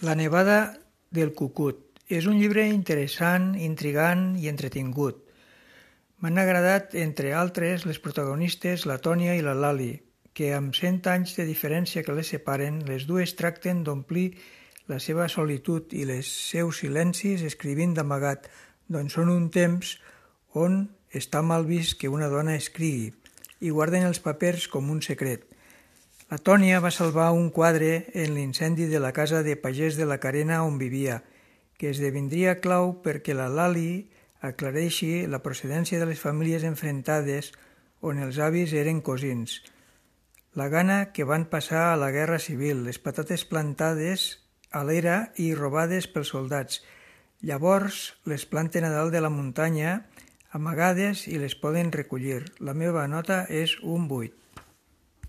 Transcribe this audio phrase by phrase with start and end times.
[0.00, 0.78] La nevada
[1.10, 1.80] del cucut.
[2.06, 5.24] És un llibre interessant, intrigant i entretingut.
[6.22, 9.96] M'han agradat, entre altres, les protagonistes, la Tònia i la Lali,
[10.38, 14.28] que amb cent anys de diferència que les separen, les dues tracten d'omplir
[14.86, 18.46] la seva solitud i les seus silencis escrivint d'amagat,
[18.86, 19.96] doncs són un temps
[20.54, 23.10] on està mal vist que una dona escrigui
[23.58, 25.42] i guarden els papers com un secret.
[26.28, 30.18] La Tònia va salvar un quadre en l'incendi de la casa de pagès de la
[30.20, 31.22] Carena on vivia,
[31.80, 34.10] que esdevindria clau perquè la Lali
[34.44, 37.48] aclareixi la procedència de les famílies enfrontades
[38.04, 39.62] on els avis eren cosins,
[40.52, 44.24] la gana que van passar a la guerra civil, les patates plantades
[44.70, 46.82] a l'era i robades pels soldats.
[47.40, 50.02] Llavors les planten a dalt de la muntanya,
[50.52, 52.42] amagades i les poden recollir.
[52.60, 54.47] La meva nota és un 8.